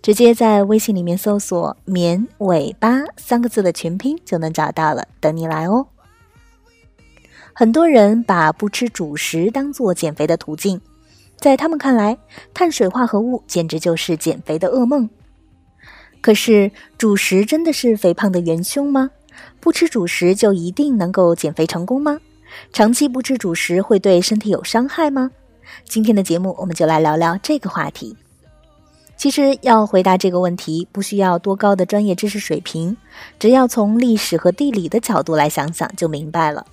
[0.00, 5.86] 直接在微信里面搜索“绵尾巴”三个字的全拼就能找到了，等你来哦。
[7.52, 10.80] 很多人把不吃主食当做减肥的途径，
[11.36, 12.16] 在他们看来，
[12.54, 15.08] 碳水化合物简直就是减肥的噩梦。
[16.20, 19.10] 可是，主食真的是肥胖的元凶吗？
[19.60, 22.20] 不吃主食就一定能够减肥成功吗？
[22.72, 25.30] 长期不吃主食会对身体有伤害吗？
[25.84, 28.16] 今天的节目我们就来聊聊这个话题。
[29.22, 32.96] 其实要回答这个问题，不需要多高的专业知识水平，
[33.38, 36.66] 只要从历史和地理的角度来想想就明白了。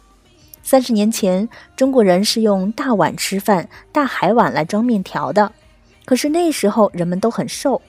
[0.63, 5.51] 三十年前，中国人是用大碗吃饭、大海碗来装面条的，
[6.05, 7.79] 可是那时候人们都很瘦。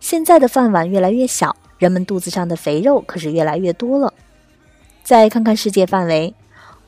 [0.00, 4.12] 现在的饭碗越来越小，人们肚子上的肥肉可是越来越多了。
[5.04, 6.34] 再看看世界范围，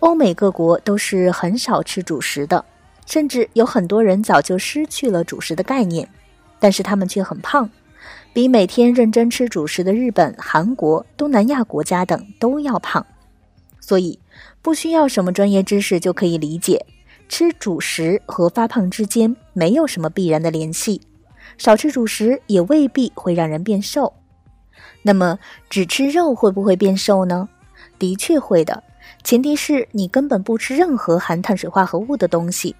[0.00, 2.64] 欧美各国都是很少吃主食的，
[3.06, 6.08] 甚至有很多人早就失去了主食的概念。
[6.62, 7.68] 但是他们却很胖，
[8.32, 13.04] 比每天认真吃主食的日本、韩国、东南亚国家等都要胖。
[13.80, 14.16] 所以，
[14.62, 16.86] 不需要什么专业知识就可以理解，
[17.28, 21.00] 吃主食和发胖之间没有什么必然的联系。
[21.58, 24.12] 少吃主食也未必会让人变瘦。
[25.02, 25.36] 那么，
[25.68, 27.48] 只吃肉会不会变瘦呢？
[27.98, 28.84] 的确会的，
[29.24, 32.76] 前提是你根本不吃任何含碳水化合物的东西。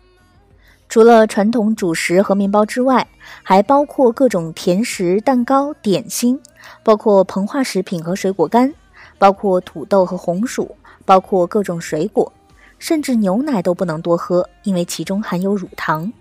[0.93, 3.09] 除了传统主食和面包之外，
[3.43, 6.39] 还包括各种甜食、蛋糕、点心，
[6.83, 8.71] 包括膨化食品和水果干，
[9.17, 10.77] 包括土豆和红薯，
[11.07, 12.31] 包括各种水果，
[12.79, 16.13] 甚至牛奶都不能多喝，因为其中含有乳糖。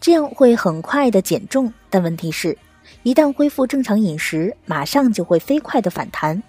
[0.00, 2.56] 这样会很快的减重，但问题是，
[3.02, 6.42] 一旦恢复正常饮食，马上就会飞快的反弹。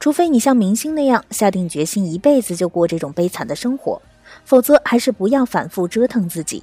[0.00, 4.02] 除非你像明星那样下定决心一辈子就过这种悲惨的生活。
[4.46, 6.62] 否则，还是不要反复折腾自己。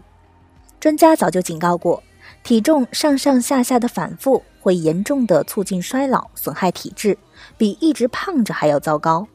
[0.79, 2.01] 专家早就警告过，
[2.43, 7.17] 体重上上下下的反复会严重的促进衰老，损害体质，
[7.57, 9.27] 比一直胖着还要糟糕。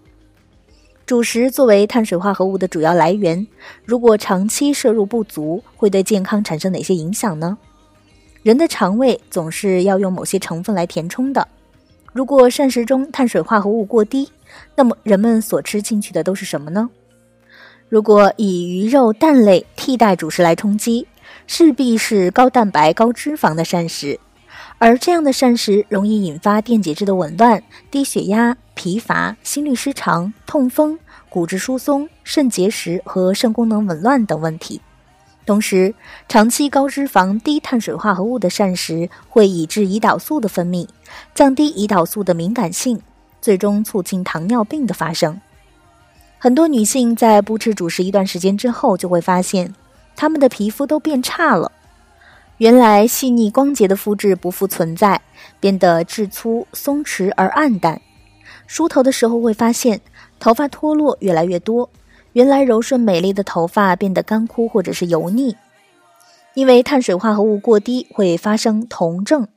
[1.04, 3.46] 主食作为碳水化合物的主要来源，
[3.84, 7.56] 如果长期摄入不足，会对健康产生哪些影响呢？
[8.42, 11.46] 人的肠胃总是要用某些成分来填充的。
[12.14, 14.30] 如果膳食中碳水化合物过低，
[14.74, 16.88] 那么人们所吃进去的都是什么呢？
[17.88, 21.06] 如果以鱼肉、蛋类替代主食来充饥，
[21.46, 24.20] 势必是高蛋白、高脂肪的膳食，
[24.76, 30.98] 而这样的膳食容易引发电解质的紊乱、低血压、疲乏、心律失常、痛风、
[31.30, 34.82] 骨质疏松、肾结石和肾功能紊乱等问题。
[35.46, 35.94] 同时，
[36.28, 40.86] 长期高脂肪、低碳水化合物的膳食会抑制胰岛素的分泌，
[41.34, 43.00] 降低胰岛素的敏感性，
[43.40, 45.40] 最终促进糖尿病的发生。
[46.40, 49.74] 很多女性在不吃主食一段时间之后，就会发现
[50.14, 51.72] 她们的皮肤都变差了。
[52.58, 55.20] 原来细腻光洁的肤质不复存在，
[55.58, 58.00] 变得质粗、松弛而暗淡。
[58.66, 60.00] 梳头的时候会发现
[60.38, 61.90] 头发脱落越来越多。
[62.34, 65.56] 原来柔顺美丽的头发变得干枯或者是油腻。
[66.54, 69.48] 因为碳水化合物过低会发生酮症，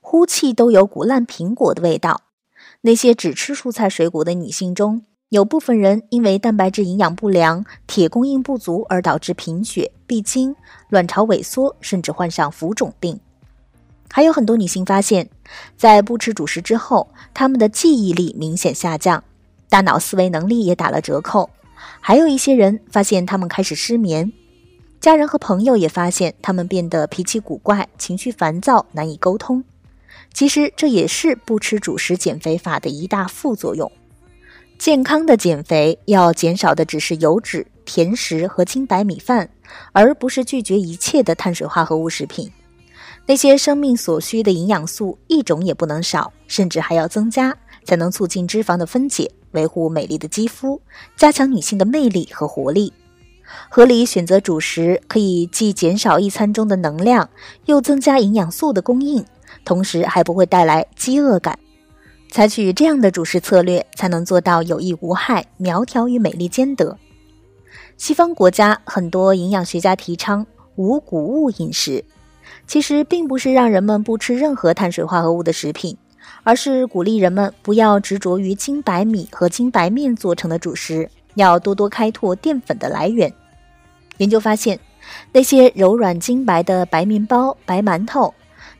[0.00, 2.20] 呼气都有股烂苹果的味道。
[2.82, 10.56] 那些只吃蔬菜水果的女性中，有部分人因为蛋白质营养不良、铁供应不足而导致贫血、闭经、
[10.88, 13.20] 卵巢萎缩，甚至患上浮肿病。
[14.10, 15.28] 还有很多女性发现，
[15.76, 19.22] 在不吃主食之后，她们的记忆力明显下降，
[19.68, 21.50] 大脑思维能力也打了折扣。
[22.00, 24.32] 还有一些人发现她们开始失眠，
[24.98, 29.62] 家人和朋友也发现她们变得脾气古怪、情绪烦躁、难以沟通。
[30.32, 33.92] 其实这也是不吃主食减肥法的一大副作用。
[34.78, 39.50] 健康的减肥要减少的只是油脂、甜食和精白米饭，
[39.92, 42.50] 而不是拒绝一切的碳水化合物食品。
[43.26, 47.54] 那些生命所需的营养素一种也不能少，甚至还要增加，
[47.84, 50.80] 才能促进脂肪的分解，维护美丽的肌肤，
[51.16, 52.92] 加强女性的魅力和活力。
[53.68, 57.28] 合理选择主食，可以既减少一餐中的能量，
[57.64, 59.24] 又增加营养素的供应，
[59.64, 61.58] 同时还不会带来饥饿感。
[62.30, 66.96] 采取这样的主食策略，才能做到有益无害、苗条与美丽兼得。
[67.96, 70.46] 西方国家很多营养学家提倡
[70.76, 72.04] 无谷物饮食，
[72.66, 75.96] 其实并不是让人们不吃任何碳水化合物的食品，
[76.44, 83.32] 而是鼓励人们不要执着于精白米和精白面做成的主食，要多多开拓淀粉的来源。
[84.18, 84.78] 研究发现，
[85.32, 88.32] 那些柔软精白的白面包、白馒头，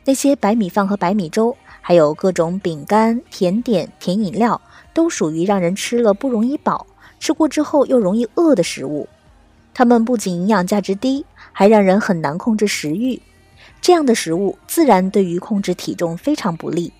[0.05, 4.61] 那些白米饭和白米粥，还有各种饼干、甜点、甜饮料，
[4.93, 6.85] 都属于让人吃了不容易饱，
[7.19, 9.07] 吃过之后又容易饿的食物。
[9.73, 13.21] 它们不仅营养价值低，还让人很难控制食欲。
[13.81, 16.91] 这样的食物自然对于控制体重非常不利。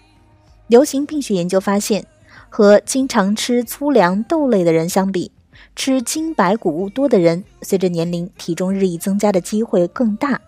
[0.68, 2.06] 流行病学研究发现，
[2.50, 5.32] 和经常吃粗粮豆类的人相比，
[5.76, 10.40] 吃精白谷物多的人，随着年龄体重日益增加的机会更大。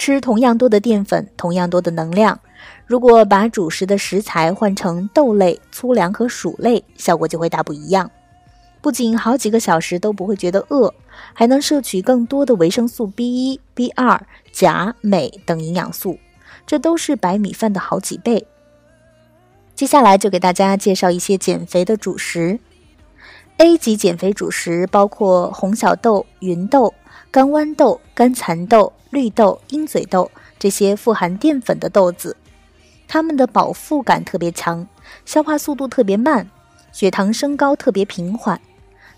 [0.00, 2.40] 吃同样多的淀粉，同样多的能量，
[2.86, 8.10] 如果把主食的食材换成豆类、粗粮和薯类，效果就会大不一样。
[8.80, 10.94] 不仅好几个小时都不会觉得饿，
[11.34, 16.18] 还能摄取更多的维生素 B 一、B 二、钾、镁等营养素，
[16.66, 18.46] 这都是白米饭的好几倍。
[19.74, 22.58] 接下来就给大家介绍一些减肥的主食。
[23.60, 26.94] A 级减肥主食包括红小豆、芸豆、
[27.30, 32.34] 干豌豆、干蚕豆、绿豆、鹰嘴豆这些富含淀粉的豆子，
[33.06, 34.88] 它们的饱腹感特别强，
[35.26, 36.48] 消化速度特别慢，
[36.90, 38.58] 血糖升高特别平缓。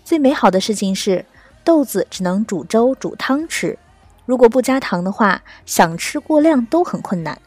[0.03, 1.25] 最美好的事情是，
[1.63, 3.79] 豆子只能煮粥、煮汤吃，
[4.25, 7.39] 如果不加糖的话，想吃过量都很困难。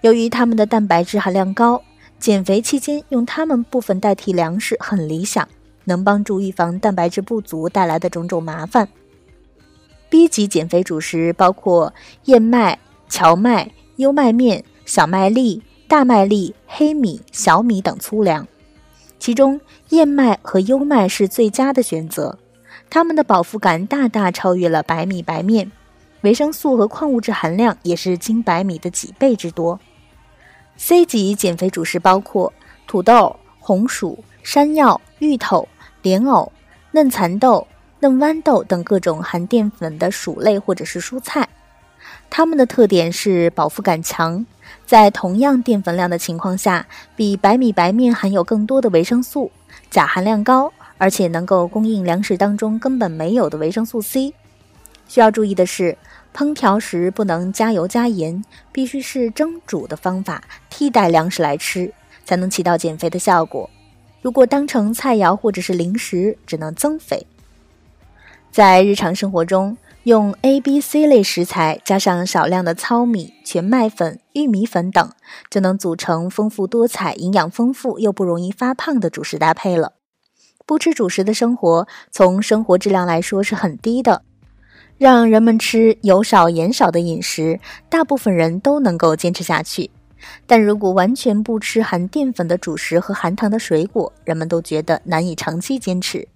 [0.00, 1.84] 由于它们的蛋白质含量高，
[2.18, 5.48] 减肥期间用它们部分代替粮食很理想，
[5.84, 8.88] 能帮助预防蛋白质不足带来的种种麻烦。
[10.08, 11.92] B 级减肥主食包括
[12.24, 18.46] 燕麦、荞麦、优麦面、小麦粒、大麦粒、黑米、小米等粗粮。
[19.18, 22.38] 其中，燕麦和优麦是最佳的选择，
[22.90, 25.70] 它们的饱腹感大大超越了白米白面，
[26.22, 29.78] 维生素和矿物质含量也是精白米的几倍之多。
[30.76, 32.52] C 级减肥主食包括
[32.86, 35.68] 土豆、红薯、山药、芋头、
[36.02, 36.52] 莲藕、
[36.90, 37.66] 嫩蚕豆、
[38.00, 41.48] 嫩豌豆等各种含淀粉的薯类或者是蔬菜，
[42.28, 44.44] 它们的特点是饱腹感强。
[44.84, 49.50] 在同样淀粉量的情况下，比白米白面含有更多的维生素，
[49.90, 54.34] 钾含量高，而且能够供应粮食当中根本没有的维生素 C。
[55.06, 55.96] 需要注意的是，
[56.34, 61.92] 烹调时不能加油加盐，必须是蒸煮的方法替代粮食来吃，
[62.24, 63.70] 才能起到减肥的效果。
[64.22, 67.26] 如果当成菜肴或者是零食，只能增肥。
[68.52, 75.10] 在日常生活中，用 A、B、C 类食材，加上少量的糙米、全麦粉、玉米粉等，
[75.50, 79.94] 就能组成丰富多彩、营养丰富又不容易发胖的主食搭配了。
[80.64, 84.22] 不吃主食的生活，从生活质量来说是很低的。
[84.98, 87.58] 让人们吃油少盐少的饮食，
[87.88, 89.90] 大部分人都能够坚持下去。
[90.46, 96.28] 但如果完全不吃含淀粉的主食和含糖的水果，人们都觉得难以长期坚持。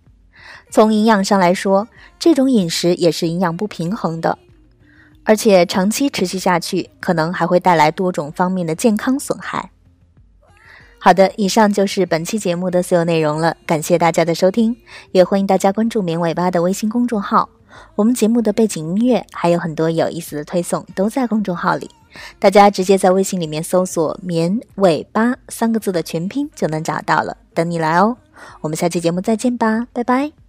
[0.71, 1.89] 从营养上来说，
[2.19, 4.39] 这种饮食也是营养不平衡的，
[5.25, 9.71] 而且长期持续下去，可能还会带来多种方面的健康损害。
[10.99, 14.77] 好的，以上就是本期节目的所有内容了，感谢大家的收听，
[15.13, 17.49] 也欢迎大家关注“绵尾巴”的微信公众号。
[17.95, 21.91] 我们节目的背景音乐还有很多有意思的推送都在公众号里，
[22.39, 28.17] 大家直接在微信里面搜索“棉尾巴”三个字的全拼就能找到了，等你来哦。
[28.61, 30.46] 我们下期节目再见吧，拜拜。